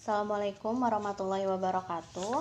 [0.00, 2.40] Assalamualaikum warahmatullahi wabarakatuh.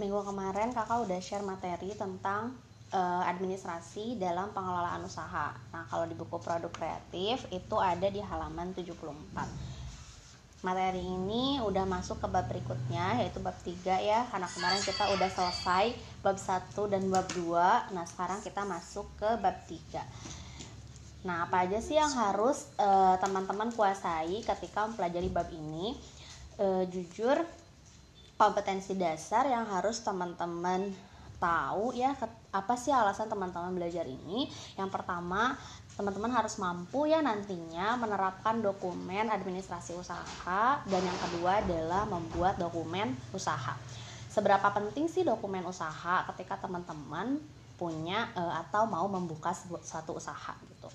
[0.00, 2.56] Minggu kemarin kakak udah share materi tentang
[2.96, 5.52] uh, administrasi dalam pengelolaan usaha.
[5.68, 9.04] Nah, kalau di buku produk kreatif itu ada di halaman 74.
[10.64, 13.68] Materi ini udah masuk ke bab berikutnya yaitu bab 3
[14.00, 14.24] ya.
[14.32, 15.92] Karena kemarin kita udah selesai
[16.24, 17.92] bab 1 dan bab 2.
[17.92, 20.00] Nah, sekarang kita masuk ke bab 3.
[21.28, 26.16] Nah, apa aja sih yang harus eh, teman-teman uh, kuasai ketika mempelajari bab ini?
[26.58, 27.38] Uh, jujur,
[28.34, 30.90] kompetensi dasar yang harus teman-teman
[31.38, 32.18] tahu ya
[32.50, 34.50] apa sih alasan teman-teman belajar ini?
[34.74, 35.54] Yang pertama
[35.98, 43.18] teman-teman harus mampu ya nantinya menerapkan dokumen administrasi usaha dan yang kedua adalah membuat dokumen
[43.34, 43.74] usaha.
[44.30, 47.42] Seberapa penting sih dokumen usaha ketika teman-teman
[47.74, 49.50] punya e, atau mau membuka
[49.82, 50.90] suatu usaha gitu?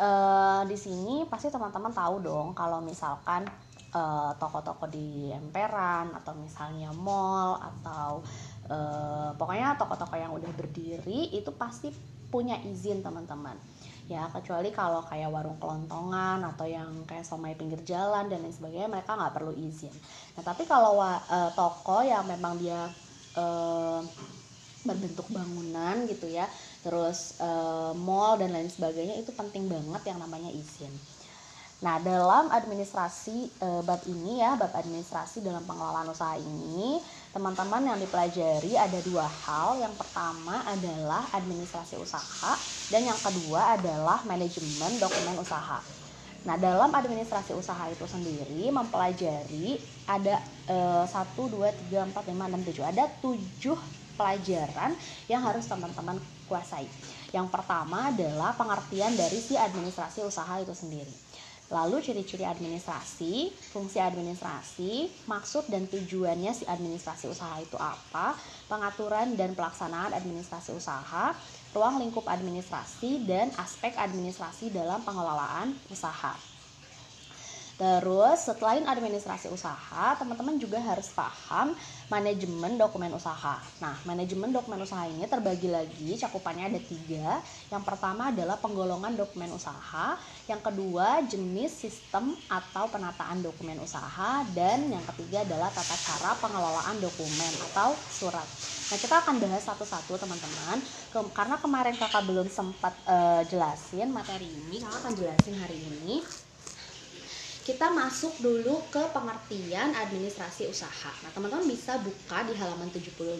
[0.00, 0.08] E,
[0.64, 3.44] di sini pasti teman-teman tahu dong kalau misalkan
[3.90, 8.22] toko toko-toko di emperan atau misalnya mall atau
[8.70, 11.90] uh, pokoknya toko-toko yang udah berdiri itu pasti
[12.30, 13.58] punya izin teman-teman.
[14.06, 18.90] Ya kecuali kalau kayak warung kelontongan atau yang kayak somai pinggir jalan dan lain sebagainya
[18.90, 19.94] mereka nggak perlu izin.
[20.38, 22.90] Nah tapi kalau uh, toko yang memang dia
[23.38, 24.02] uh,
[24.84, 26.48] berbentuk bangunan gitu ya
[26.80, 30.88] terus uh, mall dan lain sebagainya itu penting banget yang namanya izin
[31.80, 37.00] Nah, dalam administrasi e, bab ini ya, bab administrasi dalam pengelolaan usaha ini,
[37.32, 39.80] teman-teman yang dipelajari ada dua hal.
[39.80, 42.60] Yang pertama adalah administrasi usaha
[42.92, 45.80] dan yang kedua adalah manajemen dokumen usaha.
[46.44, 50.36] Nah, dalam administrasi usaha itu sendiri mempelajari ada
[50.68, 50.76] e,
[51.08, 52.92] 1 2 3 4 5 6 7.
[52.92, 53.76] Ada 7
[54.20, 54.92] pelajaran
[55.32, 56.84] yang harus teman-teman kuasai.
[57.32, 61.29] Yang pertama adalah pengertian dari si administrasi usaha itu sendiri.
[61.70, 68.34] Lalu ciri-ciri administrasi, fungsi administrasi, maksud dan tujuannya si administrasi usaha itu apa,
[68.66, 71.30] pengaturan dan pelaksanaan administrasi usaha,
[71.70, 76.49] ruang lingkup administrasi, dan aspek administrasi dalam pengelolaan usaha.
[77.80, 81.72] Terus, selain administrasi usaha, teman-teman juga harus paham
[82.12, 83.56] manajemen dokumen usaha.
[83.80, 87.40] Nah, manajemen dokumen usaha ini terbagi lagi, cakupannya ada tiga.
[87.72, 94.92] Yang pertama adalah penggolongan dokumen usaha, yang kedua jenis sistem atau penataan dokumen usaha, dan
[94.92, 98.44] yang ketiga adalah tata cara pengelolaan dokumen atau surat.
[98.92, 100.84] Nah, kita akan bahas satu-satu teman-teman.
[101.32, 106.20] karena kemarin kakak belum sempat uh, jelasin materi ini, kakak akan jelasin hari ini
[107.70, 111.14] kita masuk dulu ke pengertian administrasi usaha.
[111.22, 113.30] Nah, teman-teman bisa buka di halaman 75,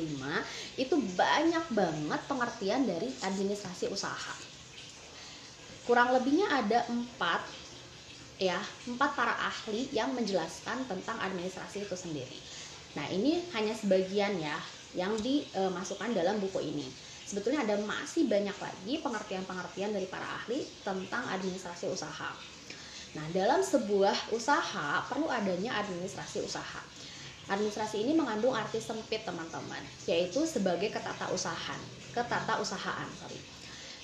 [0.79, 4.35] itu banyak banget pengertian dari administrasi usaha.
[5.83, 7.43] Kurang lebihnya ada empat
[8.39, 12.39] ya, empat para ahli yang menjelaskan tentang administrasi itu sendiri.
[12.95, 14.62] Nah, ini hanya sebagian ya
[14.95, 16.87] yang dimasukkan dalam buku ini.
[17.27, 22.59] Sebetulnya ada masih banyak lagi pengertian-pengertian dari para ahli tentang administrasi usaha.
[23.10, 26.82] Nah, dalam sebuah usaha perlu adanya administrasi usaha.
[27.50, 31.82] Administrasi ini mengandung arti sempit, teman-teman, yaitu sebagai ketata usahaan,
[32.15, 33.43] ketata usahaan, sorry.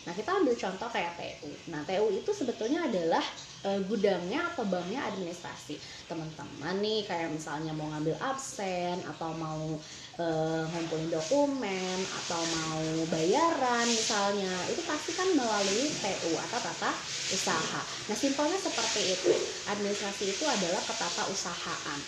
[0.06, 1.50] Nah, kita ambil contoh kayak TU.
[1.70, 3.22] Nah, TU itu sebetulnya adalah
[3.66, 5.78] e, gudangnya atau banknya administrasi.
[6.06, 9.82] Teman-teman nih kayak misalnya mau ngambil absen atau mau
[10.20, 16.92] uh, ngumpulin dokumen atau mau bayaran misalnya itu pasti kan melalui TU atau tata
[17.32, 17.80] usaha.
[17.84, 19.32] Nah simpelnya seperti itu.
[19.72, 22.00] Administrasi itu adalah ketata usahaan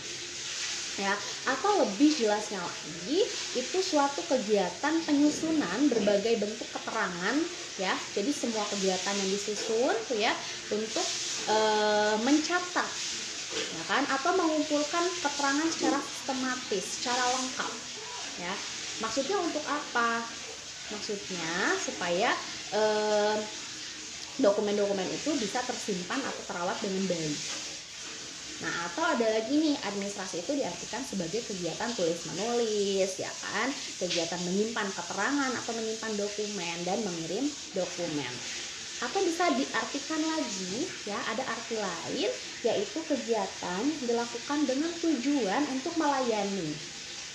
[0.99, 1.15] ya
[1.47, 3.23] atau lebih jelasnya lagi
[3.55, 7.39] itu suatu kegiatan penyusunan berbagai bentuk keterangan
[7.79, 10.35] ya jadi semua kegiatan yang disusun tuh ya
[10.75, 11.07] untuk
[11.47, 11.57] e,
[12.27, 12.91] mencatat
[13.55, 17.73] ya kan atau mengumpulkan keterangan secara sistematis secara lengkap
[18.39, 18.55] ya
[19.03, 20.31] maksudnya untuk apa
[20.89, 22.39] maksudnya supaya
[24.39, 27.43] dokumen-dokumen itu bisa tersimpan atau terawat dengan baik
[28.59, 33.71] Nah, atau ada lagi nih, administrasi itu diartikan sebagai kegiatan tulis menulis, ya kan?
[33.95, 38.43] Kegiatan menyimpan keterangan atau menyimpan dokumen dan mengirim dokumen.
[38.99, 42.31] Atau bisa diartikan lagi, ya, ada arti lain
[42.67, 46.83] yaitu kegiatan dilakukan dengan tujuan untuk melayani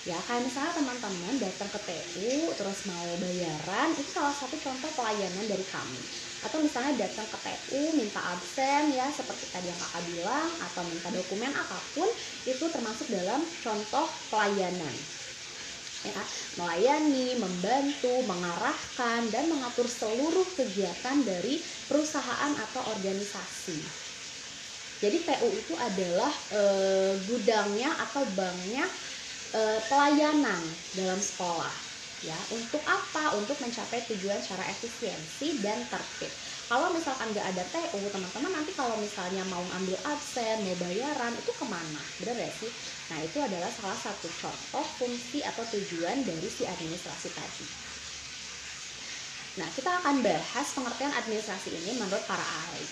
[0.03, 5.47] ya kayak misalnya teman-teman datang ke TU terus mau bayaran itu salah satu contoh pelayanan
[5.47, 6.03] dari kami.
[6.43, 11.07] Atau misalnya datang ke TU minta absen ya seperti tadi yang kakak bilang atau minta
[11.07, 12.11] dokumen apa pun
[12.43, 15.07] itu termasuk dalam contoh pelayanan.
[16.03, 16.19] Ya
[16.59, 24.03] melayani, membantu, mengarahkan dan mengatur seluruh kegiatan dari perusahaan atau organisasi.
[24.99, 26.61] Jadi TU itu adalah e,
[27.27, 28.87] gudangnya atau banknya
[29.53, 30.63] e, pelayanan
[30.97, 31.75] dalam sekolah
[32.29, 32.39] ya.
[32.57, 33.23] Untuk apa?
[33.39, 36.31] Untuk mencapai tujuan secara efisiensi dan tertib.
[36.71, 41.51] Kalau misalkan nggak ada TU teman-teman nanti kalau misalnya mau ambil absen mau bayaran itu
[41.59, 42.03] ke mana?
[42.19, 42.71] Benar ya sih?
[43.11, 47.67] Nah itu adalah salah satu contoh fungsi atau tujuan dari si administrasi tadi.
[49.59, 52.85] Nah kita akan bahas pengertian administrasi ini menurut para ahli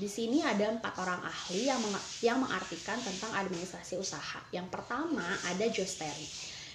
[0.00, 1.92] di sini ada empat orang ahli yang meng
[2.24, 4.40] yang mengartikan tentang administrasi usaha.
[4.48, 6.24] Yang pertama ada Josteri.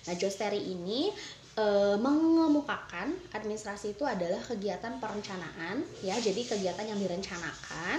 [0.06, 1.10] Nah, Josteri ini
[1.58, 1.66] e,
[1.98, 7.98] mengemukakan administrasi itu adalah kegiatan perencanaan ya, jadi kegiatan yang direncanakan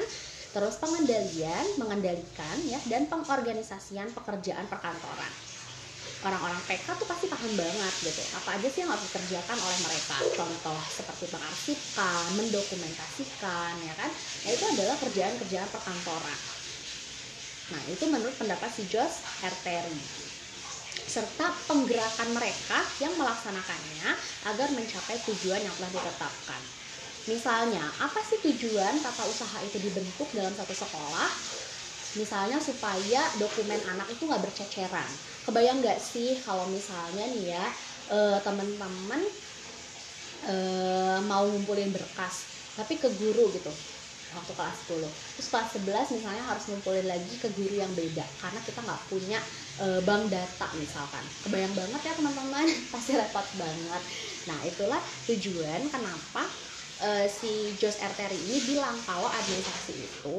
[0.54, 5.45] terus pengendalian, mengendalikan ya dan pengorganisasian pekerjaan perkantoran.
[6.24, 8.24] Orang-orang PK tuh pasti paham banget gitu.
[8.32, 10.16] Apa aja sih yang harus dikerjakan oleh mereka?
[10.32, 14.10] Contoh seperti mengarsipkan, mendokumentasikan ya kan.
[14.42, 16.40] Nah, itu adalah kerjaan-kerjaan perkantoran.
[17.66, 20.26] Nah, itu menurut pendapat si Jos Herteri
[21.06, 24.16] serta penggerakan mereka yang melaksanakannya
[24.48, 26.62] agar mencapai tujuan yang telah ditetapkan.
[27.30, 31.30] Misalnya, apa sih tujuan tata usaha itu dibentuk dalam satu sekolah?
[32.18, 35.10] Misalnya supaya dokumen anak itu nggak berceceran.
[35.46, 37.64] Kebayang nggak sih kalau misalnya nih ya
[38.10, 39.22] eh, teman-teman
[40.50, 43.70] eh, mau ngumpulin berkas, tapi ke guru gitu,
[44.36, 45.06] waktu kelas 10
[45.38, 49.38] terus kelas 11 misalnya harus ngumpulin lagi ke guru yang beda karena kita nggak punya
[49.80, 51.24] e, bank data misalkan.
[51.40, 52.66] Kebayang banget ya teman-teman?
[52.92, 54.02] Pasti repot banget.
[54.50, 56.44] Nah itulah tujuan kenapa
[57.00, 60.38] e, si Jos Arteri ini bilang kalau administrasi itu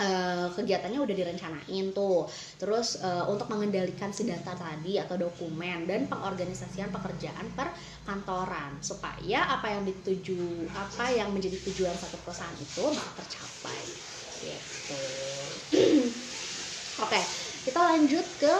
[0.00, 2.26] uh, kegiatannya udah direncanain tuh.
[2.58, 7.70] Terus uh, untuk mengendalikan si data tadi atau dokumen dan pengorganisasian pekerjaan per
[8.04, 13.84] kantoran supaya apa yang dituju apa yang menjadi tujuan satu perusahaan itu bisa tercapai.
[14.42, 15.04] Gitu.
[17.04, 17.20] Oke,
[17.66, 18.54] kita lanjut ke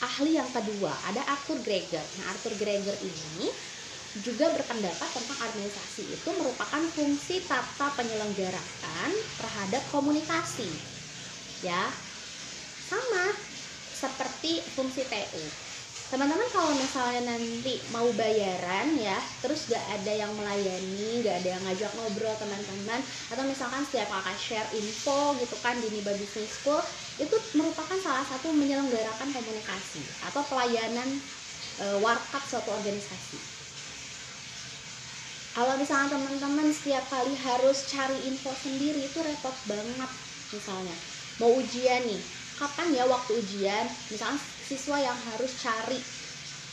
[0.00, 1.04] ahli yang kedua.
[1.04, 2.08] Ada Arthur Greger.
[2.16, 3.52] Nah, Arthur Greger ini
[4.18, 10.66] juga berpendapat tentang administrasi itu merupakan fungsi tata penyelenggaraan terhadap komunikasi.
[11.62, 11.86] Ya.
[12.90, 13.30] Sama
[13.94, 15.44] seperti fungsi TU.
[16.10, 21.62] Teman-teman kalau misalnya nanti mau bayaran ya, terus gak ada yang melayani, gak ada yang
[21.70, 22.98] ngajak ngobrol teman-teman,
[23.30, 26.82] atau misalkan setiap kakak share info gitu kan di Niba Business School,
[27.14, 31.22] itu merupakan salah satu menyelenggarakan komunikasi atau pelayanan
[31.78, 33.59] e, warkap suatu organisasi
[35.56, 40.10] kalau misalnya teman-teman setiap kali harus cari info sendiri itu repot banget
[40.54, 40.96] misalnya.
[41.40, 42.22] Mau ujian nih
[42.54, 43.86] kapan ya waktu ujian?
[44.12, 46.00] Misalnya siswa yang harus cari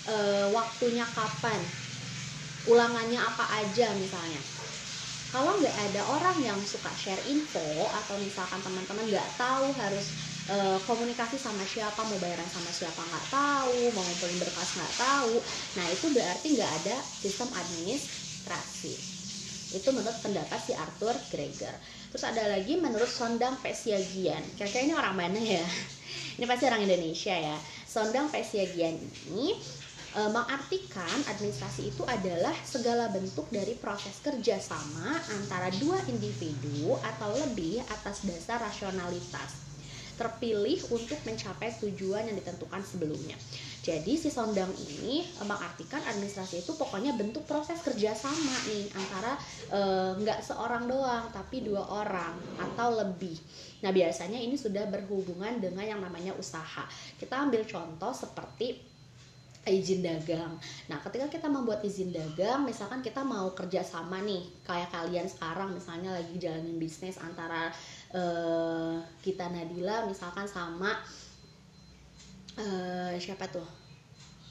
[0.06, 0.16] e,
[0.58, 1.62] waktunya kapan?
[2.68, 4.42] Ulangannya apa aja misalnya.
[5.28, 10.16] Kalau nggak ada orang yang suka share info atau misalkan teman-teman nggak tahu harus
[10.48, 10.56] e,
[10.88, 15.44] komunikasi sama siapa mau bayaran sama siapa nggak tahu mau ngumpulin berkas nggak tahu
[15.76, 18.96] nah itu berarti nggak ada sistem administrasi administrasi.
[19.76, 21.76] Itu menurut pendapat si Arthur Greger.
[22.16, 24.40] Terus ada lagi menurut Sondang Pesiagian.
[24.56, 25.66] Kira-kira ini orang mana ya?
[26.40, 27.58] Ini pasti orang Indonesia ya.
[27.84, 29.58] Sondang Pesiagian ini
[30.14, 37.82] e, mengartikan administrasi itu adalah segala bentuk dari proses kerjasama antara dua individu atau lebih
[37.90, 39.66] atas dasar rasionalitas.
[40.14, 43.34] Terpilih untuk mencapai tujuan yang ditentukan sebelumnya.
[43.88, 49.40] Jadi si sondang ini mengartikan administrasi itu pokoknya bentuk proses kerjasama nih antara
[49.72, 53.40] eh, nggak e, seorang doang tapi dua orang atau lebih.
[53.88, 56.84] Nah biasanya ini sudah berhubungan dengan yang namanya usaha.
[57.16, 58.98] Kita ambil contoh seperti
[59.68, 60.56] izin dagang.
[60.88, 65.76] Nah, ketika kita membuat izin dagang, misalkan kita mau kerja sama nih, kayak kalian sekarang
[65.76, 67.68] misalnya lagi jalanin bisnis antara
[68.16, 70.96] uh, kita Nadila misalkan sama
[72.58, 73.66] uh, siapa tuh?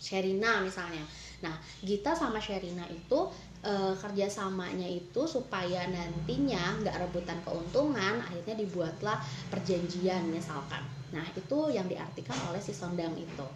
[0.00, 1.02] Sherina misalnya.
[1.42, 3.26] Nah Gita sama Sherina itu
[3.66, 9.18] uh, kerjasamanya itu supaya nantinya nggak rebutan keuntungan akhirnya dibuatlah
[9.50, 10.80] perjanjian misalkan.
[11.10, 13.46] Nah itu yang diartikan oleh si sondang itu.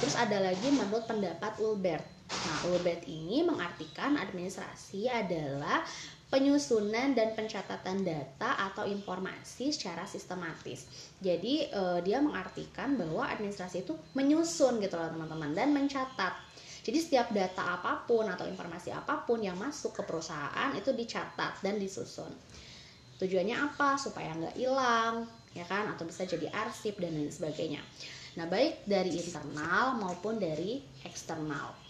[0.00, 2.04] Terus ada lagi menurut pendapat Ulbert.
[2.32, 5.84] Nah Ulbert ini mengartikan administrasi adalah
[6.32, 10.88] penyusunan dan pencatatan data atau informasi secara sistematis.
[11.20, 16.32] Jadi uh, dia mengartikan bahwa administrasi itu menyusun gitu loh teman-teman dan mencatat.
[16.82, 21.60] Jadi setiap data apa pun atau informasi apa pun yang masuk ke perusahaan itu dicatat
[21.60, 22.32] dan disusun.
[23.20, 24.00] Tujuannya apa?
[24.00, 25.84] Supaya nggak hilang, ya kan?
[25.92, 27.84] Atau bisa jadi arsip dan lain sebagainya.
[28.40, 31.81] Nah baik dari internal maupun dari eksternal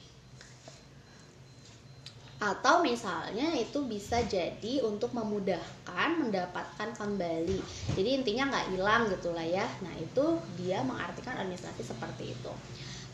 [2.42, 7.62] atau misalnya itu bisa jadi untuk memudahkan mendapatkan kembali
[7.94, 12.52] jadi intinya nggak hilang gitulah ya nah itu dia mengartikan administrasi seperti itu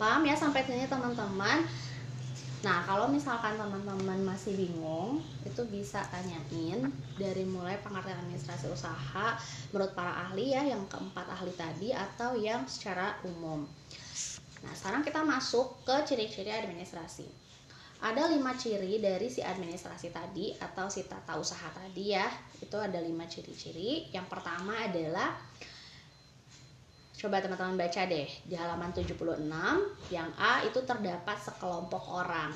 [0.00, 1.68] paham ya sampai sini teman-teman
[2.58, 9.38] Nah, kalau misalkan teman-teman masih bingung, itu bisa tanyain dari mulai pengertian administrasi usaha
[9.70, 13.62] menurut para ahli ya, yang keempat ahli tadi atau yang secara umum.
[14.66, 17.47] Nah, sekarang kita masuk ke ciri-ciri administrasi.
[17.98, 22.26] Ada lima ciri dari si administrasi tadi atau si tata usaha tadi ya.
[22.62, 24.14] Itu ada lima ciri-ciri.
[24.14, 25.34] Yang pertama adalah
[27.18, 29.42] Coba teman-teman baca deh di halaman 76
[30.14, 32.54] yang A itu terdapat sekelompok orang.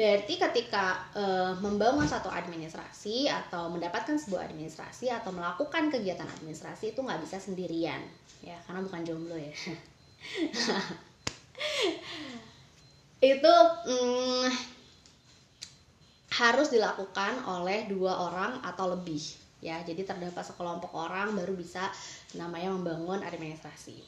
[0.00, 1.24] Berarti ketika e,
[1.60, 8.00] membangun satu administrasi atau mendapatkan sebuah administrasi atau melakukan kegiatan administrasi itu nggak bisa sendirian
[8.40, 9.52] ya karena bukan jomblo ya.
[13.20, 13.54] itu
[13.88, 14.48] mm,
[16.36, 19.22] harus dilakukan oleh dua orang atau lebih
[19.64, 19.80] ya.
[19.80, 21.88] Jadi terdapat sekelompok orang baru bisa
[22.36, 24.04] namanya membangun administrasi.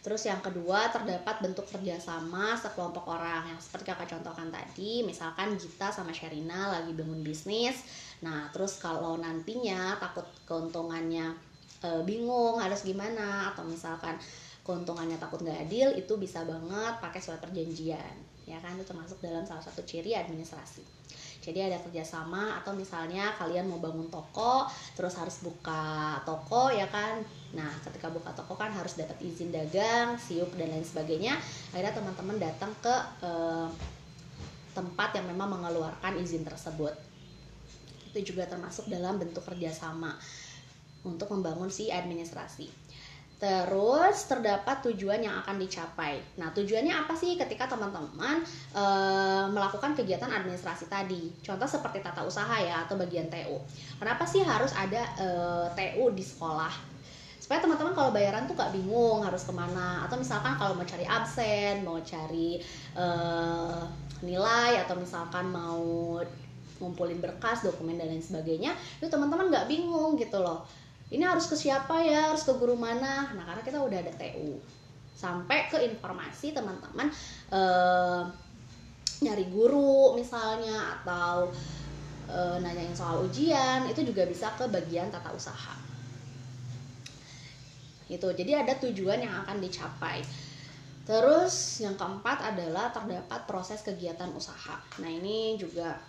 [0.00, 3.52] Terus yang kedua terdapat bentuk kerjasama sekelompok orang.
[3.52, 7.82] Yang seperti kakak contohkan tadi misalkan Gita sama Sherina lagi bangun bisnis.
[8.22, 11.34] Nah terus kalau nantinya takut keuntungannya
[11.82, 14.16] e, bingung harus gimana atau misalkan
[14.62, 18.78] keuntungannya takut nggak adil itu bisa banget pakai surat perjanjian ya kan?
[18.78, 20.86] Itu termasuk dalam salah satu ciri administrasi.
[21.42, 24.66] Jadi ada kerjasama atau misalnya kalian mau bangun toko
[24.98, 27.22] terus harus buka toko ya kan?
[27.54, 31.38] Nah ketika buka toko kan harus dapat izin dagang siup dan lain sebagainya.
[31.70, 33.68] Akhirnya teman-teman datang ke eh,
[34.74, 36.94] tempat yang memang mengeluarkan izin tersebut.
[38.10, 40.18] Itu juga termasuk dalam bentuk kerjasama
[41.06, 42.85] untuk membangun si administrasi
[43.36, 46.16] Terus terdapat tujuan yang akan dicapai.
[46.40, 48.40] Nah, tujuannya apa sih ketika teman-teman
[48.72, 48.84] e,
[49.52, 51.28] melakukan kegiatan administrasi tadi?
[51.44, 53.60] Contoh seperti tata usaha ya atau bagian TU.
[54.00, 55.28] Kenapa sih harus ada e,
[55.76, 56.72] TU di sekolah?
[57.36, 60.08] Supaya teman-teman kalau bayaran tuh gak bingung harus ke mana.
[60.08, 62.56] Atau misalkan kalau mau cari absen, mau cari
[62.96, 63.06] e,
[64.24, 65.84] nilai atau misalkan mau
[66.80, 70.64] ngumpulin berkas, dokumen dan lain sebagainya, itu teman-teman gak bingung gitu loh
[71.06, 72.34] ini harus ke siapa ya?
[72.34, 73.30] Harus ke guru mana?
[73.30, 74.58] Nah karena kita udah ada TU
[75.16, 77.08] sampai ke informasi teman-teman
[77.48, 78.22] eh,
[79.24, 81.48] nyari guru misalnya atau
[82.28, 85.78] eh, nanyain soal ujian itu juga bisa ke bagian tata usaha.
[88.10, 90.26] Itu jadi ada tujuan yang akan dicapai.
[91.06, 94.74] Terus yang keempat adalah terdapat proses kegiatan usaha.
[94.98, 96.02] Nah ini juga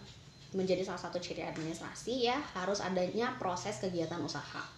[0.57, 4.76] menjadi salah satu ciri administrasi ya harus adanya proses kegiatan usaha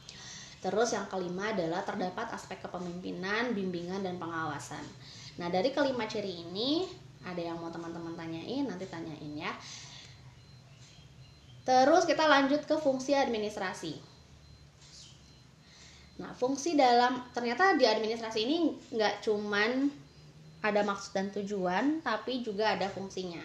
[0.59, 4.83] Terus yang kelima adalah terdapat aspek kepemimpinan, bimbingan, dan pengawasan.
[5.39, 6.83] Nah dari kelima ciri ini
[7.23, 9.51] ada yang mau teman-teman tanyain, nanti tanyain ya.
[11.63, 13.95] Terus kita lanjut ke fungsi administrasi.
[16.19, 18.57] Nah fungsi dalam ternyata di administrasi ini
[18.91, 19.87] nggak cuman
[20.59, 23.39] ada maksud dan tujuan, tapi juga ada fungsinya.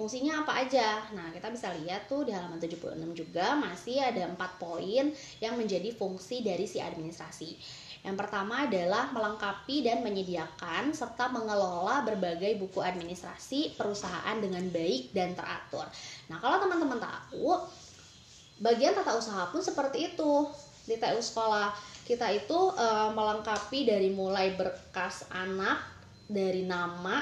[0.00, 1.04] Fungsinya apa aja?
[1.12, 5.12] Nah, kita bisa lihat tuh di halaman 76 juga masih ada empat poin
[5.44, 7.52] yang menjadi fungsi dari si administrasi.
[8.00, 15.36] Yang pertama adalah melengkapi dan menyediakan serta mengelola berbagai buku administrasi perusahaan dengan baik dan
[15.36, 15.84] teratur.
[16.32, 17.60] Nah, kalau teman-teman tahu,
[18.64, 20.48] bagian tata usaha pun seperti itu
[20.88, 21.76] di TU sekolah.
[22.08, 25.84] Kita itu e, melengkapi dari mulai berkas anak,
[26.24, 27.20] dari nama,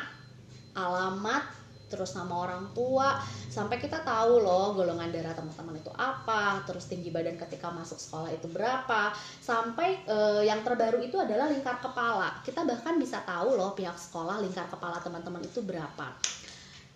[0.78, 1.57] alamat,
[1.88, 3.16] terus nama orang tua
[3.48, 8.30] sampai kita tahu loh golongan darah teman-teman itu apa terus tinggi badan ketika masuk sekolah
[8.30, 9.12] itu berapa.
[9.40, 12.44] Sampai uh, yang terbaru itu adalah lingkar kepala.
[12.44, 16.12] Kita bahkan bisa tahu loh pihak sekolah lingkar kepala teman-teman itu berapa.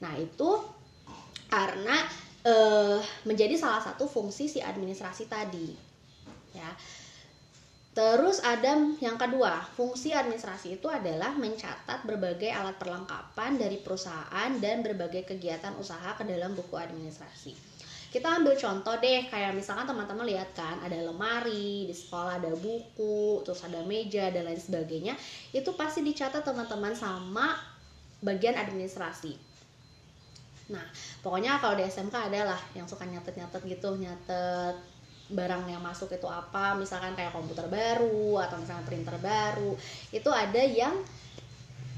[0.05, 0.61] Nah itu
[1.49, 1.97] karena
[2.47, 5.93] uh, menjadi salah satu fungsi si administrasi tadi
[6.53, 6.69] ya
[7.93, 8.73] Terus ada
[9.05, 15.77] yang kedua, fungsi administrasi itu adalah mencatat berbagai alat perlengkapan dari perusahaan dan berbagai kegiatan
[15.77, 17.53] usaha ke dalam buku administrasi.
[18.09, 23.45] Kita ambil contoh deh, kayak misalkan teman-teman lihat kan, ada lemari, di sekolah ada buku,
[23.45, 25.17] terus ada meja dan lain sebagainya.
[25.53, 27.57] Itu pasti dicatat teman-teman sama
[28.25, 29.37] bagian administrasi.
[30.73, 30.85] Nah,
[31.21, 34.92] pokoknya kalau di SMK adalah yang suka nyatet-nyatet gitu, nyatet
[35.33, 39.73] barang yang masuk itu apa misalkan kayak komputer baru atau misalnya printer baru
[40.13, 40.93] itu ada yang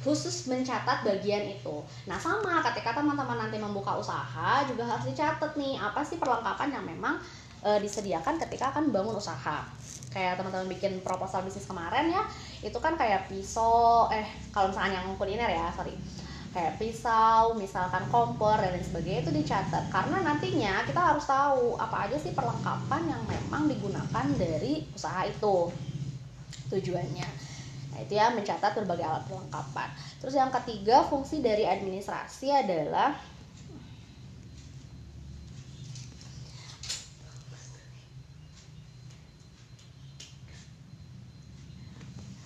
[0.05, 1.81] khusus mencatat bagian itu.
[2.05, 6.85] Nah sama ketika teman-teman nanti membuka usaha juga harus dicatat nih apa sih perlengkapan yang
[6.85, 7.17] memang
[7.65, 9.65] e, disediakan ketika akan bangun usaha.
[10.13, 12.23] Kayak teman-teman bikin proposal bisnis kemarin ya,
[12.63, 15.91] itu kan kayak pisau, eh kalau misalnya yang kuliner ya sorry,
[16.55, 22.07] kayak pisau, misalkan kompor dan lain sebagainya itu dicatat karena nantinya kita harus tahu apa
[22.07, 25.75] aja sih perlengkapan yang memang digunakan dari usaha itu
[26.71, 27.29] tujuannya.
[27.91, 29.91] Nah, itu ya mencatat berbagai alat perlengkapan.
[30.23, 33.19] Terus yang ketiga fungsi dari administrasi adalah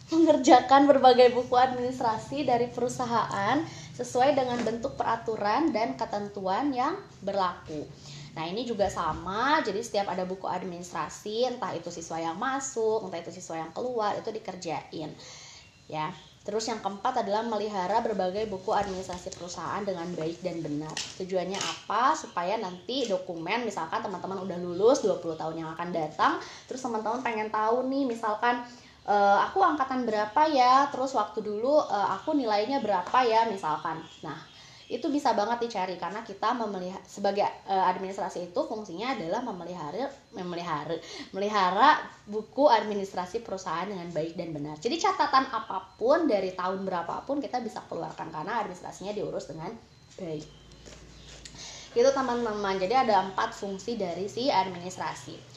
[0.09, 3.61] mengerjakan berbagai buku administrasi dari perusahaan
[3.99, 7.83] sesuai dengan bentuk peraturan dan ketentuan yang berlaku.
[8.39, 13.19] Nah, ini juga sama, jadi setiap ada buku administrasi, entah itu siswa yang masuk, entah
[13.19, 15.11] itu siswa yang keluar, itu dikerjain.
[15.91, 16.15] Ya.
[16.47, 20.95] Terus yang keempat adalah melihara berbagai buku administrasi perusahaan dengan baik dan benar.
[21.21, 22.17] Tujuannya apa?
[22.17, 27.53] Supaya nanti dokumen misalkan teman-teman udah lulus 20 tahun yang akan datang, terus teman-teman pengen
[27.53, 28.65] tahu nih misalkan
[29.09, 34.37] uh, aku angkatan berapa ya terus waktu dulu uh, aku nilainya berapa ya misalkan nah
[34.89, 40.97] itu bisa banget dicari karena kita memelihara sebagai uh, administrasi itu fungsinya adalah memelihara memelihara
[41.37, 44.81] melihara buku administrasi perusahaan dengan baik dan benar.
[44.81, 49.77] Jadi catatan apa pun dari tahun berapapun kita bisa keluarkan karena administrasinya diurus dengan
[50.17, 50.49] baik.
[51.93, 52.81] Itu teman-teman.
[52.81, 55.48] Jadi ada empat fungsi dari si administrasi.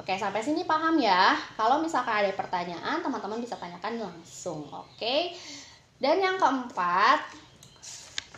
[0.00, 1.36] Oke, sampai sini paham ya.
[1.60, 4.64] Kalau misalkan ada pertanyaan, teman-teman bisa tanyakan langsung.
[4.72, 5.36] Oke.
[6.00, 7.20] Dan yang keempat,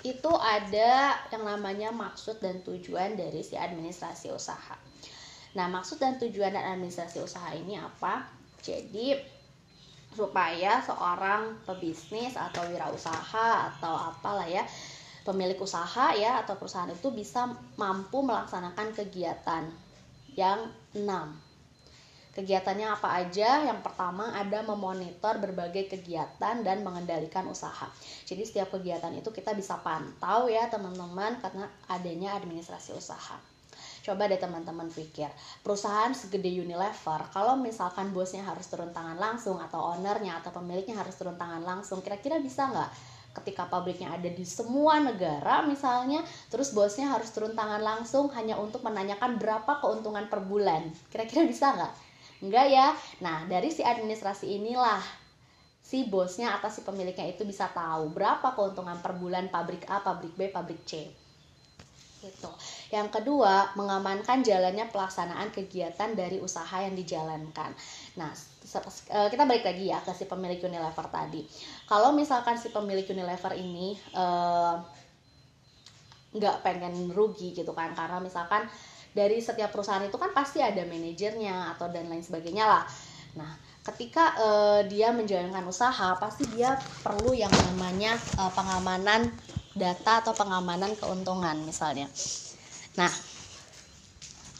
[0.03, 4.75] itu ada yang namanya maksud dan tujuan dari si administrasi usaha.
[5.55, 8.27] Nah, maksud dan tujuan dan administrasi usaha ini apa?
[8.59, 9.15] Jadi,
[10.19, 14.67] supaya seorang pebisnis atau wirausaha atau apalah ya,
[15.23, 17.47] pemilik usaha ya atau perusahaan itu bisa
[17.79, 19.71] mampu melaksanakan kegiatan
[20.35, 20.67] yang
[20.99, 21.42] enam
[22.33, 23.61] Kegiatannya apa aja?
[23.69, 27.93] Yang pertama ada memonitor berbagai kegiatan dan mengendalikan usaha.
[28.25, 33.37] Jadi setiap kegiatan itu kita bisa pantau ya teman-teman karena adanya administrasi usaha.
[34.03, 35.31] Coba deh teman-teman pikir,
[35.63, 41.15] perusahaan segede Unilever, kalau misalkan bosnya harus turun tangan langsung atau ownernya atau pemiliknya harus
[41.15, 42.91] turun tangan langsung, kira-kira bisa nggak
[43.33, 46.21] ketika pabriknya ada di semua negara misalnya
[46.53, 51.73] terus bosnya harus turun tangan langsung hanya untuk menanyakan berapa keuntungan per bulan kira-kira bisa
[51.73, 51.93] nggak
[52.43, 52.91] Enggak ya.
[53.23, 54.99] Nah, dari si administrasi inilah
[55.83, 60.35] si bosnya atau si pemiliknya itu bisa tahu berapa keuntungan per bulan pabrik A, pabrik
[60.35, 61.07] B, pabrik C.
[62.23, 62.51] Gitu.
[62.95, 67.75] Yang kedua, mengamankan jalannya pelaksanaan kegiatan dari usaha yang dijalankan.
[68.15, 68.31] Nah,
[69.11, 71.43] eh, kita balik lagi ya ke si pemilik Unilever tadi.
[71.91, 74.75] Kalau misalkan si pemilik Unilever ini eh,
[76.33, 78.65] nggak pengen rugi gitu kan, karena misalkan
[79.13, 82.85] dari setiap perusahaan itu kan pasti ada manajernya atau dan lain sebagainya lah.
[83.37, 83.53] Nah,
[83.93, 89.29] ketika uh, dia menjalankan usaha, pasti dia perlu yang namanya uh, pengamanan
[89.73, 92.09] data atau pengamanan keuntungan misalnya.
[92.97, 93.13] Nah,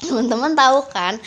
[0.01, 1.21] teman-teman tahu kan,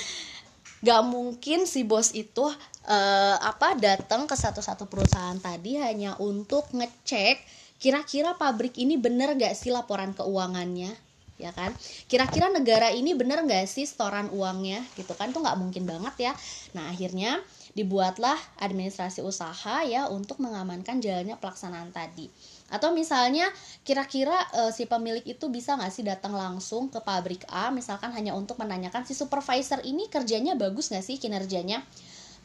[0.86, 2.46] gak mungkin si bos itu
[2.86, 7.42] uh, apa datang ke satu-satu perusahaan tadi hanya untuk ngecek
[7.82, 11.05] kira-kira pabrik ini bener gak sih laporan keuangannya
[11.36, 11.76] ya kan?
[12.08, 15.36] Kira-kira negara ini bener nggak sih setoran uangnya gitu kan?
[15.36, 16.34] Tuh nggak mungkin banget ya.
[16.76, 17.44] Nah akhirnya
[17.76, 22.32] dibuatlah administrasi usaha ya untuk mengamankan jalannya pelaksanaan tadi.
[22.72, 23.52] Atau misalnya
[23.84, 28.32] kira-kira e, si pemilik itu bisa nggak sih datang langsung ke pabrik A misalkan hanya
[28.32, 31.84] untuk menanyakan si supervisor ini kerjanya bagus nggak sih kinerjanya?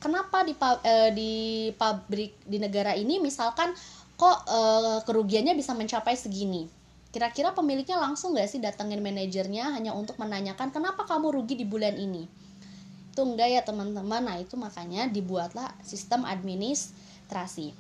[0.03, 1.33] Kenapa di e, di
[1.79, 3.71] pabrik di negara ini misalkan
[4.19, 4.61] kok e,
[5.07, 6.80] kerugiannya bisa mencapai segini
[7.11, 11.99] Kira-kira pemiliknya langsung gak sih datengin manajernya hanya untuk menanyakan kenapa kamu rugi di bulan
[11.99, 12.31] ini?
[13.11, 14.23] Itu enggak ya teman-teman.
[14.23, 17.75] Nah, itu makanya dibuatlah sistem administrasi.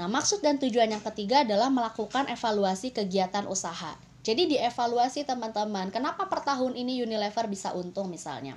[0.00, 4.00] Nah, maksud dan tujuan yang ketiga adalah melakukan evaluasi kegiatan usaha.
[4.24, 8.56] Jadi dievaluasi teman-teman, kenapa per tahun ini Unilever bisa untung misalnya?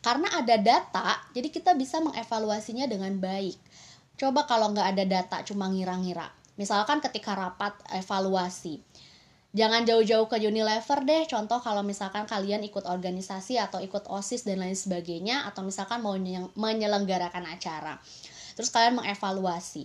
[0.00, 3.60] Karena ada data, jadi kita bisa mengevaluasinya dengan baik.
[4.16, 8.80] Coba kalau nggak ada data, cuma ngira-ngira Misalkan ketika rapat evaluasi.
[9.52, 11.28] Jangan jauh-jauh ke Unilever deh.
[11.28, 16.16] Contoh kalau misalkan kalian ikut organisasi atau ikut OSIS dan lain sebagainya atau misalkan mau
[16.56, 18.00] menyelenggarakan acara.
[18.56, 19.84] Terus kalian mengevaluasi.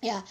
[0.00, 0.24] Ya,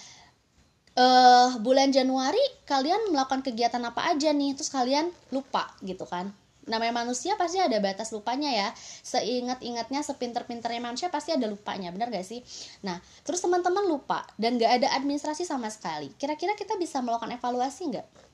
[0.97, 6.33] uh, bulan Januari kalian melakukan kegiatan apa aja nih terus kalian lupa gitu kan
[6.67, 8.67] namanya manusia pasti ada batas lupanya ya
[9.03, 12.43] seingat-ingatnya sepinter-pinternya manusia pasti ada lupanya benar gak sih
[12.83, 17.91] nah terus teman-teman lupa dan gak ada administrasi sama sekali kira-kira kita bisa melakukan evaluasi
[17.91, 18.27] nggak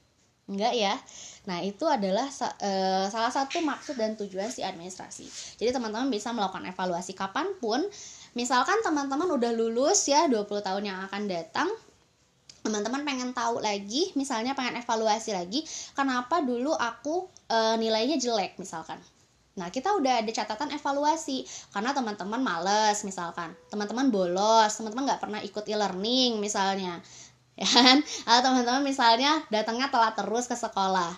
[0.43, 0.99] Enggak ya.
[1.47, 5.23] Nah, itu adalah uh, salah satu maksud dan tujuan si administrasi.
[5.55, 7.79] Jadi teman-teman bisa melakukan evaluasi kapan pun.
[8.35, 11.71] Misalkan teman-teman udah lulus ya 20 tahun yang akan datang,
[12.63, 18.97] teman-teman pengen tahu lagi misalnya pengen evaluasi lagi kenapa dulu aku e, nilainya jelek misalkan
[19.53, 25.39] Nah, kita udah ada catatan evaluasi karena teman-teman males misalkan, teman-teman bolos, teman-teman nggak pernah
[25.45, 26.97] ikut e-learning misalnya,
[27.61, 28.01] ya kan?
[28.25, 31.13] Teman-teman misalnya datangnya telat terus ke sekolah.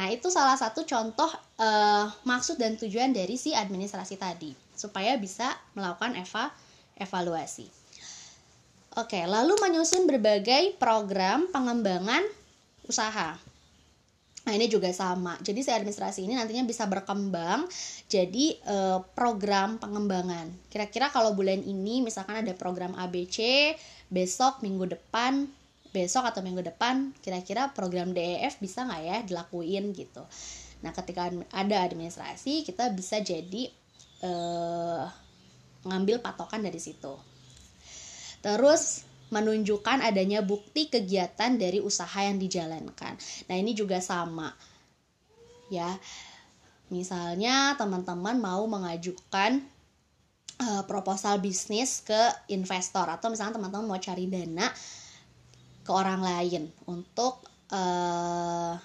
[0.00, 1.28] Nah, itu salah satu contoh
[1.60, 6.50] eh, maksud dan tujuan dari si administrasi tadi supaya bisa melakukan eva
[6.96, 7.83] evaluasi.
[8.94, 12.22] Oke, lalu menyusun berbagai program pengembangan
[12.86, 13.34] usaha.
[14.44, 15.34] Nah, ini juga sama.
[15.42, 17.66] Jadi si administrasi ini nantinya bisa berkembang
[18.06, 20.46] jadi eh, program pengembangan.
[20.70, 23.72] Kira-kira kalau bulan ini misalkan ada program ABC,
[24.14, 25.50] besok minggu depan,
[25.90, 30.22] besok atau minggu depan kira-kira program DEF bisa nggak ya dilakuin gitu.
[30.86, 33.74] Nah, ketika ada administrasi, kita bisa jadi
[34.22, 35.04] eh,
[35.82, 37.33] ngambil patokan dari situ.
[38.44, 43.16] Terus menunjukkan adanya bukti kegiatan dari usaha yang dijalankan.
[43.48, 44.52] Nah, ini juga sama.
[45.72, 45.96] Ya.
[46.92, 49.64] Misalnya teman-teman mau mengajukan
[50.60, 52.20] uh, proposal bisnis ke
[52.52, 54.68] investor atau misalnya teman-teman mau cari dana
[55.84, 58.76] ke orang lain untuk uh,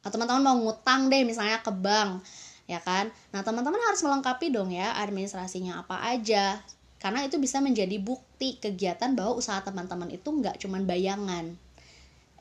[0.00, 2.24] teman-teman mau ngutang deh misalnya ke bank
[2.66, 6.58] ya kan nah teman-teman harus melengkapi dong ya administrasinya apa aja
[7.00, 11.56] karena itu bisa menjadi bukti kegiatan bahwa usaha teman-teman itu nggak cuma bayangan.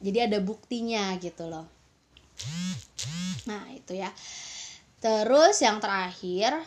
[0.03, 1.67] Jadi ada buktinya gitu loh.
[3.47, 4.11] Nah itu ya.
[4.99, 6.59] Terus yang terakhir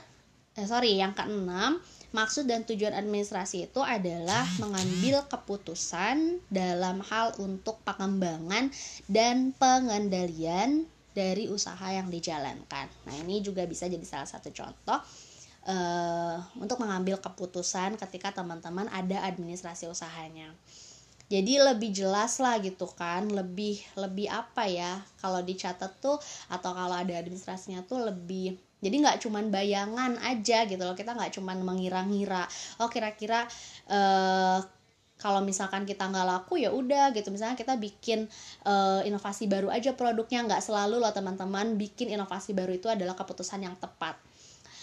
[0.53, 1.81] eh sorry yang keenam
[2.13, 8.69] maksud dan tujuan administrasi itu adalah mengambil keputusan dalam hal untuk pengembangan
[9.09, 12.89] dan pengendalian dari usaha yang dijalankan.
[13.05, 15.01] Nah, ini juga bisa jadi salah satu contoh
[15.67, 20.51] uh, untuk mengambil keputusan ketika teman-teman ada administrasi usahanya.
[21.33, 26.21] Jadi lebih jelas lah gitu kan lebih lebih apa ya kalau dicatat tuh
[26.53, 31.33] atau kalau ada administrasinya tuh lebih jadi nggak cuman bayangan aja gitu loh kita nggak
[31.39, 32.45] cuman mengira-ngira
[32.85, 33.49] oh kira-kira
[33.89, 34.61] uh,
[35.23, 38.27] kalau misalkan kita nggak laku ya udah gitu misalnya kita bikin
[38.67, 43.63] uh, inovasi baru aja produknya nggak selalu loh teman-teman bikin inovasi baru itu adalah keputusan
[43.63, 44.19] yang tepat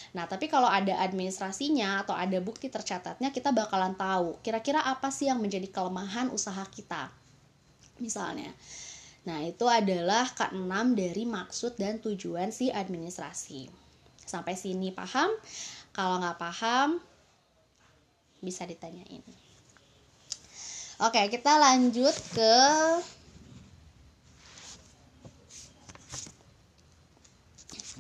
[0.09, 5.29] Nah, tapi kalau ada administrasinya atau ada bukti tercatatnya, kita bakalan tahu kira-kira apa sih
[5.29, 7.13] yang menjadi kelemahan usaha kita.
[8.01, 8.49] Misalnya.
[9.27, 13.69] Nah, itu adalah keenam dari maksud dan tujuan si administrasi.
[14.25, 15.29] Sampai sini paham?
[15.93, 16.97] Kalau nggak paham,
[18.39, 19.21] bisa ditanyain.
[20.99, 22.55] Oke, kita lanjut ke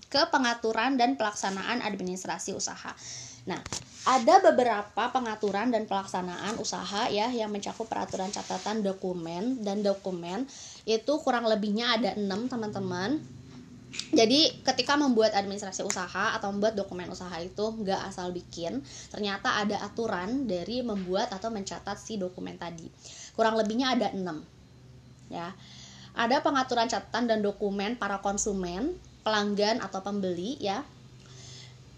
[0.09, 2.91] ke pengaturan dan pelaksanaan administrasi usaha.
[3.45, 3.61] Nah,
[4.09, 10.49] ada beberapa pengaturan dan pelaksanaan usaha ya yang mencakup peraturan catatan dokumen dan dokumen
[10.89, 13.21] itu kurang lebihnya ada enam teman-teman.
[14.09, 19.81] Jadi ketika membuat administrasi usaha atau membuat dokumen usaha itu nggak asal bikin, ternyata ada
[19.81, 22.85] aturan dari membuat atau mencatat si dokumen tadi.
[23.33, 24.45] Kurang lebihnya ada enam,
[25.29, 25.53] ya.
[26.13, 30.83] Ada pengaturan catatan dan dokumen para konsumen, pelanggan atau pembeli ya.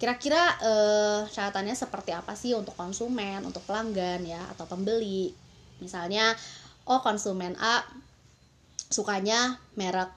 [0.01, 5.29] Kira-kira eh, catatannya seperti apa sih untuk konsumen untuk pelanggan ya atau pembeli?
[5.81, 6.34] Misalnya
[6.89, 7.86] oh konsumen A
[8.89, 10.10] sukanya merek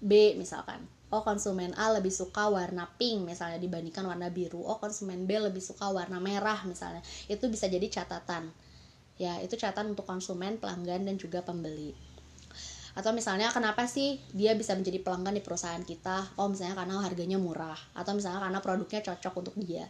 [0.00, 0.80] B misalkan.
[1.12, 4.64] Oh konsumen A lebih suka warna pink misalnya dibandingkan warna biru.
[4.64, 7.04] Oh konsumen B lebih suka warna merah misalnya.
[7.28, 8.48] Itu bisa jadi catatan.
[9.20, 12.11] Ya itu catatan untuk konsumen pelanggan dan juga pembeli
[12.92, 17.38] atau misalnya kenapa sih dia bisa menjadi pelanggan di perusahaan kita oh misalnya karena harganya
[17.40, 19.88] murah atau misalnya karena produknya cocok untuk dia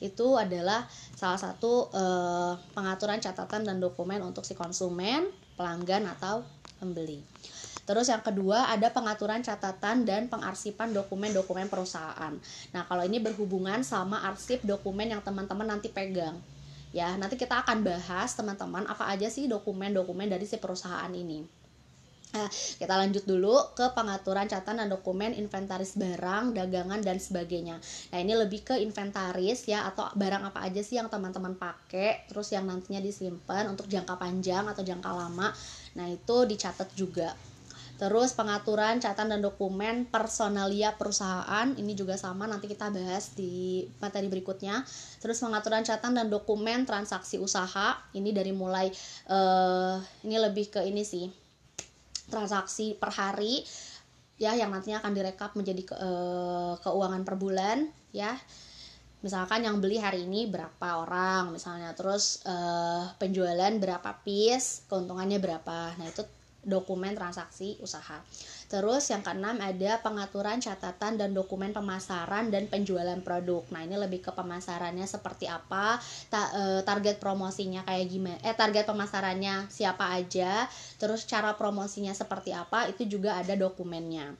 [0.00, 6.42] itu adalah salah satu eh, pengaturan catatan dan dokumen untuk si konsumen, pelanggan atau
[6.80, 7.20] pembeli.
[7.84, 12.32] Terus yang kedua ada pengaturan catatan dan pengarsipan dokumen-dokumen perusahaan.
[12.72, 16.38] Nah, kalau ini berhubungan sama arsip dokumen yang teman-teman nanti pegang.
[16.90, 21.59] Ya, nanti kita akan bahas teman-teman apa aja sih dokumen-dokumen dari si perusahaan ini.
[22.30, 27.82] Nah, kita lanjut dulu ke pengaturan catatan dan dokumen inventaris barang, dagangan dan sebagainya.
[28.14, 32.54] Nah, ini lebih ke inventaris ya atau barang apa aja sih yang teman-teman pakai, terus
[32.54, 35.50] yang nantinya disimpan untuk jangka panjang atau jangka lama.
[35.98, 37.34] Nah, itu dicatat juga.
[38.00, 44.24] Terus pengaturan catatan dan dokumen personalia perusahaan ini juga sama nanti kita bahas di materi
[44.32, 44.80] berikutnya.
[45.20, 48.88] Terus pengaturan catatan dan dokumen transaksi usaha ini dari mulai
[49.28, 51.39] uh, ini lebih ke ini sih
[52.30, 53.66] transaksi per hari
[54.40, 56.10] ya yang nantinya akan direkap menjadi ke, e,
[56.80, 58.32] keuangan per bulan ya.
[59.20, 61.92] Misalkan yang beli hari ini berapa orang misalnya.
[61.92, 65.92] Terus uh, penjualan berapa piece keuntungannya berapa.
[66.00, 66.24] Nah itu
[66.64, 68.20] dokumen transaksi usaha.
[68.70, 73.66] Terus yang keenam ada pengaturan catatan dan dokumen pemasaran dan penjualan produk.
[73.74, 78.86] Nah ini lebih ke pemasarannya seperti apa ta uh, target promosinya kayak gimana eh target
[78.86, 84.34] pemasarannya siapa aja terus cara promosinya seperti apa itu juga ada dokumennya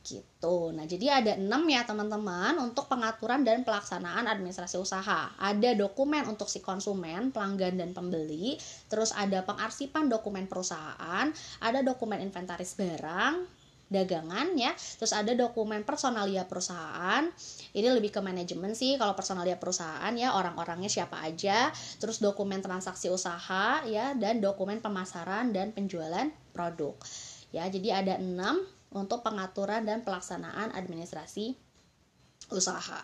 [0.00, 0.72] gitu.
[0.72, 5.32] Nah, jadi ada enam ya teman-teman untuk pengaturan dan pelaksanaan administrasi usaha.
[5.36, 8.56] Ada dokumen untuk si konsumen, pelanggan dan pembeli,
[8.88, 11.28] terus ada pengarsipan dokumen perusahaan,
[11.60, 13.44] ada dokumen inventaris barang,
[13.90, 14.72] dagangan ya.
[14.72, 17.28] Terus ada dokumen personalia perusahaan.
[17.76, 21.68] Ini lebih ke manajemen sih kalau personalia perusahaan ya, orang-orangnya siapa aja.
[22.00, 26.96] Terus dokumen transaksi usaha ya dan dokumen pemasaran dan penjualan produk.
[27.50, 31.54] Ya, jadi ada enam untuk pengaturan dan pelaksanaan administrasi
[32.50, 33.00] usaha.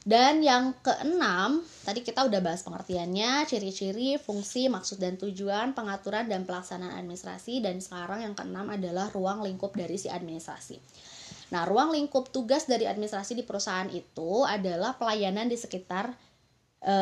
[0.00, 6.48] Dan yang keenam, tadi kita udah bahas pengertiannya, ciri-ciri, fungsi, maksud dan tujuan, pengaturan dan
[6.48, 10.80] pelaksanaan administrasi dan sekarang yang keenam adalah ruang lingkup dari si administrasi.
[11.52, 16.16] Nah, ruang lingkup tugas dari administrasi di perusahaan itu adalah pelayanan di sekitar
[16.80, 16.96] e,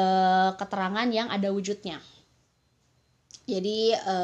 [0.59, 2.03] keterangan yang ada wujudnya.
[3.47, 4.17] Jadi e,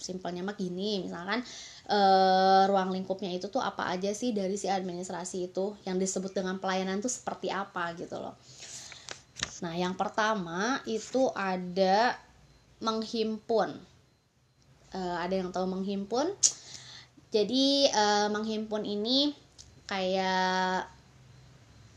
[0.00, 1.44] simpelnya mah gini, misalkan
[1.90, 6.62] uh, ruang lingkupnya itu tuh apa aja sih dari si administrasi itu yang disebut dengan
[6.62, 8.38] pelayanan tuh seperti apa gitu loh.
[9.60, 12.16] Nah, yang pertama itu ada
[12.80, 13.76] menghimpun.
[14.90, 16.32] Uh, ada yang tahu menghimpun?
[17.30, 19.34] Jadi uh, menghimpun ini
[19.86, 20.86] kayak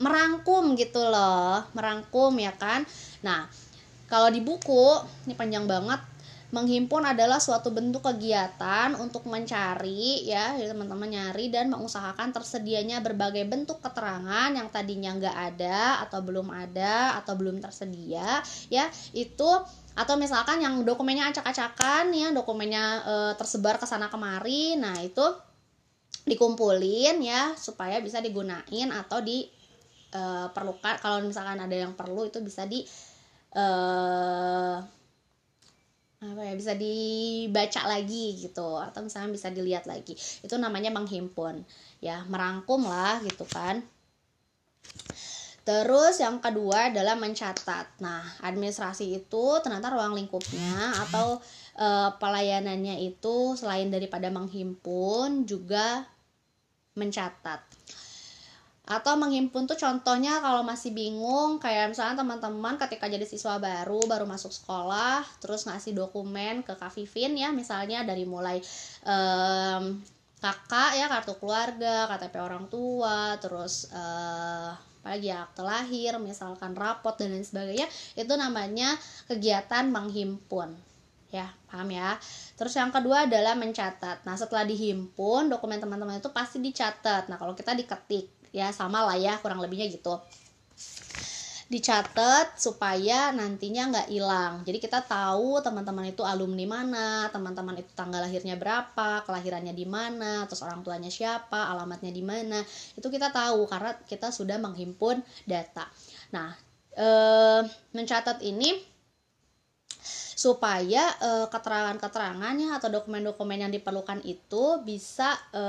[0.01, 2.84] merangkum gitu loh, merangkum ya kan.
[3.23, 3.47] Nah,
[4.12, 6.01] kalau di buku ini panjang banget
[6.54, 13.82] Menghimpun adalah suatu bentuk kegiatan untuk mencari ya, teman-teman nyari dan mengusahakan tersedianya berbagai bentuk
[13.82, 18.86] keterangan yang tadinya nggak ada atau belum ada atau belum tersedia ya
[19.18, 19.50] itu
[19.98, 25.26] atau misalkan yang dokumennya acak-acakan ya dokumennya e, tersebar ke sana kemari nah itu
[26.30, 29.46] dikumpulin ya supaya bisa digunain atau di
[30.13, 30.22] e,
[30.54, 32.82] perlukan kalau misalkan ada yang perlu itu bisa di
[33.54, 33.66] e,
[36.24, 40.16] apa ya bisa dibaca lagi gitu atau misalnya bisa dilihat lagi.
[40.40, 41.68] Itu namanya menghimpun.
[42.00, 43.84] Ya merangkum lah gitu kan.
[45.64, 48.04] Terus yang kedua adalah mencatat.
[48.04, 51.40] Nah, administrasi itu ternyata ruang lingkupnya atau
[51.80, 51.88] e,
[52.20, 56.04] pelayanannya itu selain daripada menghimpun juga
[57.00, 57.73] mencatat
[58.84, 64.28] atau menghimpun tuh contohnya kalau masih bingung kayak misalnya teman-teman ketika jadi siswa baru baru
[64.28, 68.60] masuk sekolah terus ngasih dokumen ke Kak Vivin ya misalnya dari mulai
[69.08, 70.04] um,
[70.43, 77.15] kakak ya kartu keluarga KTP orang tua terus uh, apalagi ya akte lahir misalkan rapot
[77.15, 77.88] dan lain sebagainya
[78.19, 78.96] itu namanya
[79.28, 80.72] kegiatan menghimpun.
[81.28, 82.15] Ya paham ya?
[82.56, 84.24] Terus yang kedua adalah mencatat.
[84.24, 87.28] Nah setelah dihimpun dokumen teman-teman itu pasti dicatat.
[87.28, 90.22] Nah kalau kita diketik ya sama lah ya kurang lebihnya gitu.
[91.74, 94.62] Dicatat supaya nantinya nggak hilang.
[94.62, 100.46] Jadi kita tahu teman-teman itu alumni mana teman-teman itu tanggal lahirnya berapa kelahirannya di mana
[100.46, 102.62] terus orang tuanya siapa alamatnya di mana.
[102.94, 105.89] Itu kita tahu karena kita sudah menghimpun data.
[106.30, 106.54] Nah
[106.94, 107.08] e,
[107.98, 108.78] mencatat ini
[110.38, 115.63] supaya e, keterangan-keterangannya atau dokumen-dokumen yang diperlukan itu bisa e,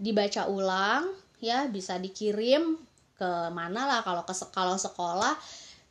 [0.00, 1.04] dibaca ulang
[1.40, 2.78] ya bisa dikirim
[3.16, 4.00] ke mana lah.
[4.00, 5.36] Kalau ke kalau sekolah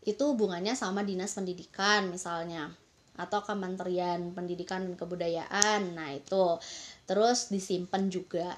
[0.05, 2.71] itu hubungannya sama dinas pendidikan misalnya.
[3.19, 5.93] Atau kementerian pendidikan dan kebudayaan.
[5.93, 6.55] Nah itu.
[7.03, 8.55] Terus disimpan juga.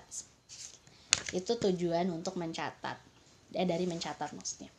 [1.34, 3.00] Itu tujuan untuk mencatat.
[3.56, 4.70] Eh dari mencatat maksudnya.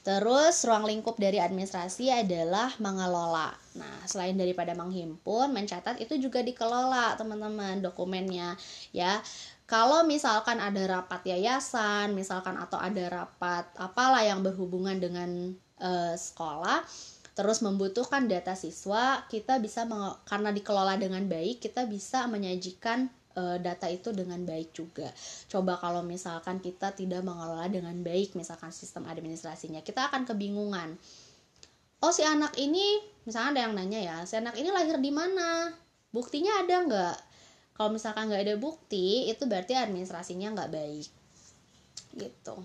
[0.00, 3.52] Terus ruang lingkup dari administrasi adalah mengelola.
[3.76, 8.56] Nah, selain daripada menghimpun, mencatat itu juga dikelola, teman-teman, dokumennya
[8.96, 9.20] ya
[9.70, 16.82] kalau misalkan ada rapat yayasan misalkan atau ada rapat apalah yang berhubungan dengan uh, sekolah
[17.38, 19.86] terus membutuhkan data siswa kita bisa
[20.26, 23.06] karena dikelola dengan baik kita bisa menyajikan
[23.38, 25.06] uh, data itu dengan baik juga.
[25.46, 30.98] Coba kalau misalkan kita tidak mengelola dengan baik misalkan sistem administrasinya kita akan kebingungan.
[32.02, 35.70] Oh si anak ini misalnya ada yang nanya ya si anak ini lahir di mana?
[36.10, 37.29] Buktinya ada nggak
[37.80, 41.08] kalau misalkan nggak ada bukti itu berarti administrasinya nggak baik
[42.20, 42.60] gitu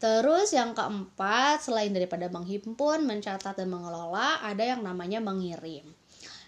[0.00, 5.84] Terus yang keempat, selain daripada menghimpun, mencatat dan mengelola, ada yang namanya mengirim.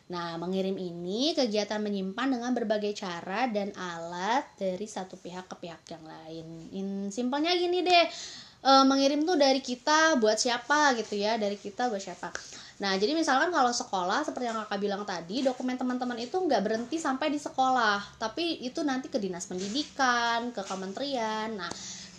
[0.09, 5.85] Nah, mengirim ini kegiatan menyimpan dengan berbagai cara dan alat dari satu pihak ke pihak
[5.93, 6.47] yang lain.
[6.73, 8.09] In, simpelnya gini deh,
[8.63, 12.31] uh, mengirim tuh dari kita buat siapa gitu ya dari kita buat siapa.
[12.83, 16.99] Nah, jadi misalkan kalau sekolah seperti yang kakak bilang tadi, dokumen teman-teman itu nggak berhenti
[16.99, 21.55] sampai di sekolah, tapi itu nanti ke dinas pendidikan, ke kementerian.
[21.55, 21.71] Nah,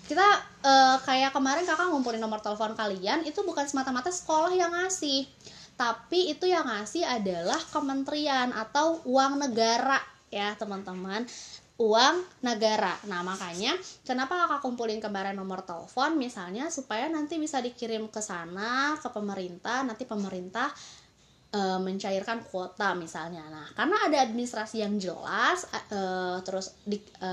[0.07, 0.23] kita
[0.63, 5.27] uh, kayak kemarin kakak ngumpulin nomor telepon kalian, itu bukan semata-mata sekolah yang ngasih,
[5.75, 9.99] tapi itu yang ngasih adalah kementerian atau uang negara
[10.33, 11.29] ya teman-teman
[11.81, 12.93] uang negara.
[13.09, 13.73] Nah, makanya
[14.05, 19.81] kenapa kakak kumpulin kemarin nomor telepon misalnya supaya nanti bisa dikirim ke sana ke pemerintah,
[19.81, 20.69] nanti pemerintah
[21.49, 23.49] e, mencairkan kuota misalnya.
[23.49, 25.99] Nah, karena ada administrasi yang jelas e,
[26.45, 27.31] terus di e,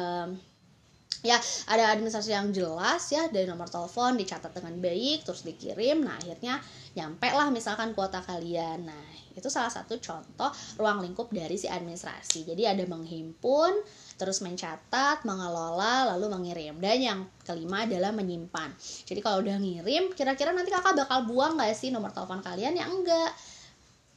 [1.20, 1.36] ya
[1.68, 6.60] ada administrasi yang jelas ya dari nomor telepon dicatat dengan baik terus dikirim nah akhirnya
[6.94, 8.86] nyampe lah misalkan kuota kalian.
[8.86, 12.42] Nah itu salah satu contoh ruang lingkup dari si administrasi.
[12.42, 13.72] Jadi ada menghimpun
[14.18, 16.76] terus mencatat mengelola lalu mengirim.
[16.82, 18.74] Dan yang kelima adalah menyimpan.
[19.06, 22.74] Jadi kalau udah ngirim kira-kira nanti kakak bakal buang nggak sih nomor telepon kalian?
[22.74, 23.32] Ya enggak.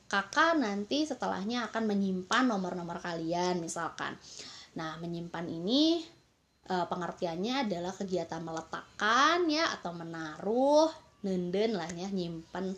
[0.09, 4.17] Kakak nanti setelahnya akan menyimpan nomor-nomor kalian misalkan.
[4.73, 6.01] Nah menyimpan ini
[6.67, 10.89] e, pengertiannya adalah kegiatan meletakkan ya atau menaruh
[11.23, 12.75] nenden lah ya nyimpen.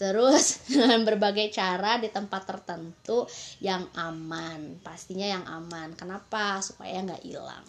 [0.00, 3.26] Terus dengan berbagai cara di tempat tertentu
[3.60, 5.94] yang aman pastinya yang aman.
[5.94, 6.58] Kenapa?
[6.64, 7.64] Supaya nggak hilang.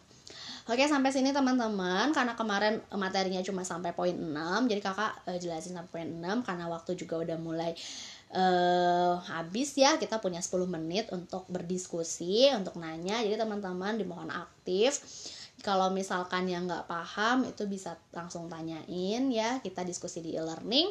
[0.69, 2.13] Oke sampai sini teman-teman.
[2.13, 6.65] Karena kemarin materinya cuma sampai poin 6 jadi kakak e, jelasin sampai poin 6 karena
[6.69, 7.73] waktu juga udah mulai
[8.32, 13.20] uh, habis ya kita punya 10 menit untuk berdiskusi untuk nanya.
[13.24, 15.00] Jadi teman-teman dimohon aktif.
[15.62, 19.62] Kalau misalkan yang nggak paham itu bisa langsung tanyain ya.
[19.62, 20.89] Kita diskusi di e-learning.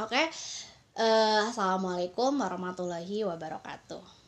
[0.00, 0.16] Oke?
[0.16, 0.26] Okay?
[0.96, 4.19] uh, assalamualaikum warahmatullahi wabarakatuh